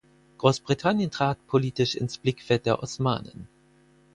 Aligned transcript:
Großbritannien 0.39 1.11
trat 1.11 1.45
politisch 1.45 1.93
ins 1.93 2.17
Blickfeld 2.17 2.65
der 2.65 2.81
Osmanen. 2.81 3.47